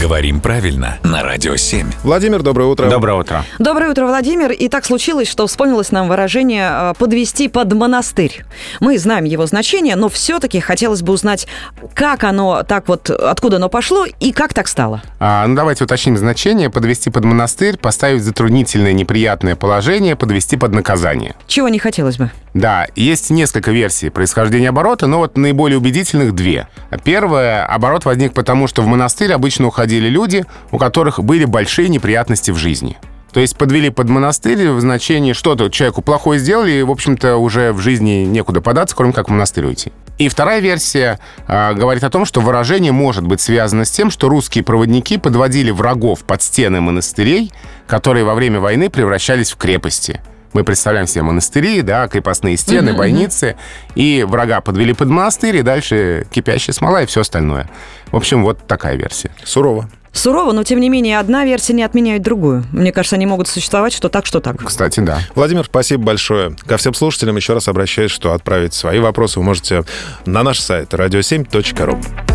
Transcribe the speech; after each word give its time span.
Говорим 0.00 0.40
правильно 0.40 0.96
на 1.02 1.22
Радио 1.22 1.56
7. 1.56 1.86
Владимир, 2.04 2.42
доброе 2.42 2.64
утро. 2.70 2.88
Доброе 2.88 3.18
утро. 3.18 3.44
Доброе 3.58 3.90
утро, 3.90 4.06
Владимир. 4.06 4.50
И 4.50 4.68
так 4.68 4.86
случилось, 4.86 5.28
что 5.28 5.46
вспомнилось 5.46 5.92
нам 5.92 6.08
выражение 6.08 6.70
э, 6.72 6.94
«подвести 6.98 7.48
под 7.48 7.74
монастырь». 7.74 8.42
Мы 8.80 8.98
знаем 8.98 9.24
его 9.24 9.44
значение, 9.44 9.96
но 9.96 10.08
все-таки 10.08 10.58
хотелось 10.58 11.02
бы 11.02 11.12
узнать, 11.12 11.46
как 11.92 12.24
оно 12.24 12.62
так 12.62 12.88
вот, 12.88 13.10
откуда 13.10 13.56
оно 13.56 13.68
пошло 13.68 14.06
и 14.20 14.32
как 14.32 14.54
так 14.54 14.68
стало. 14.68 15.02
А, 15.18 15.46
ну, 15.46 15.54
давайте 15.54 15.84
уточним 15.84 16.16
значение. 16.16 16.70
Подвести 16.70 17.10
под 17.10 17.26
монастырь, 17.26 17.76
поставить 17.76 18.22
затруднительное 18.22 18.94
неприятное 18.94 19.54
положение, 19.54 20.16
подвести 20.16 20.56
под 20.56 20.72
наказание. 20.72 21.34
Чего 21.46 21.68
не 21.68 21.78
хотелось 21.78 22.16
бы? 22.16 22.30
Да, 22.54 22.86
есть 22.96 23.30
несколько 23.30 23.70
версий 23.70 24.08
происхождения 24.08 24.70
оборота, 24.70 25.06
но 25.06 25.18
вот 25.18 25.36
наиболее 25.36 25.78
убедительных 25.78 26.34
две. 26.34 26.66
Первое, 27.04 27.64
оборот 27.64 28.06
возник 28.06 28.32
потому, 28.32 28.66
что 28.66 28.82
в 28.82 28.86
монастырь 28.86 29.32
обычно 29.32 29.68
уходили 29.68 29.89
люди, 29.98 30.44
у 30.70 30.78
которых 30.78 31.22
были 31.22 31.44
большие 31.44 31.88
неприятности 31.88 32.50
в 32.50 32.56
жизни. 32.56 32.96
То 33.32 33.40
есть 33.40 33.56
подвели 33.56 33.90
под 33.90 34.08
монастырь 34.08 34.70
в 34.70 34.80
значении 34.80 35.32
что-то 35.32 35.70
человеку 35.70 36.02
плохое 36.02 36.40
сделали, 36.40 36.72
и, 36.72 36.82
в 36.82 36.90
общем-то, 36.90 37.36
уже 37.36 37.72
в 37.72 37.78
жизни 37.78 38.24
некуда 38.24 38.60
податься, 38.60 38.96
кроме 38.96 39.12
как 39.12 39.28
в 39.28 39.30
монастырь 39.30 39.66
уйти. 39.66 39.92
И 40.18 40.28
вторая 40.28 40.60
версия 40.60 41.18
э, 41.46 41.72
говорит 41.74 42.04
о 42.04 42.10
том, 42.10 42.24
что 42.24 42.40
выражение 42.40 42.92
может 42.92 43.26
быть 43.26 43.40
связано 43.40 43.84
с 43.84 43.90
тем, 43.90 44.10
что 44.10 44.28
русские 44.28 44.64
проводники 44.64 45.16
подводили 45.16 45.70
врагов 45.70 46.24
под 46.24 46.42
стены 46.42 46.80
монастырей, 46.80 47.52
которые 47.86 48.24
во 48.24 48.34
время 48.34 48.60
войны 48.60 48.90
превращались 48.90 49.52
в 49.52 49.56
крепости. 49.56 50.20
Мы 50.52 50.64
представляем 50.64 51.06
себе 51.06 51.22
монастыри, 51.22 51.82
да, 51.82 52.08
крепостные 52.08 52.56
стены, 52.56 52.92
бойницы, 52.92 53.56
и 53.94 54.24
врага 54.28 54.60
подвели 54.60 54.92
под 54.92 55.08
монастырь, 55.08 55.56
и 55.56 55.62
дальше 55.62 56.26
кипящая 56.30 56.74
смола 56.74 57.02
и 57.02 57.06
все 57.06 57.20
остальное. 57.20 57.68
В 58.10 58.16
общем, 58.16 58.42
вот 58.42 58.66
такая 58.66 58.96
версия. 58.96 59.30
Сурово. 59.44 59.88
Сурово, 60.12 60.52
но 60.52 60.64
тем 60.64 60.80
не 60.80 60.88
менее 60.88 61.20
одна 61.20 61.44
версия 61.44 61.72
не 61.72 61.84
отменяет 61.84 62.22
другую. 62.22 62.64
Мне 62.72 62.92
кажется, 62.92 63.16
они 63.16 63.26
могут 63.26 63.46
существовать 63.46 63.92
что 63.92 64.08
так, 64.08 64.26
что 64.26 64.40
так. 64.40 64.62
Кстати, 64.64 65.00
да. 65.00 65.20
Владимир, 65.34 65.64
спасибо 65.64 66.02
большое. 66.02 66.56
Ко 66.66 66.76
всем 66.78 66.94
слушателям 66.94 67.36
еще 67.36 67.54
раз 67.54 67.68
обращаюсь, 67.68 68.10
что 68.10 68.32
отправить 68.32 68.74
свои 68.74 68.98
вопросы 68.98 69.38
вы 69.38 69.44
можете 69.44 69.84
на 70.26 70.42
наш 70.42 70.58
сайт 70.58 70.92
radio7.ru. 70.92 72.29